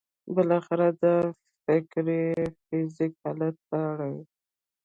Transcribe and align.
بالاخره 0.35 0.87
دا 1.01 1.15
فکر 1.65 2.05
فزیکي 2.67 3.17
حالت 3.23 3.55
ته 3.69 3.79
اوړي 3.89 4.15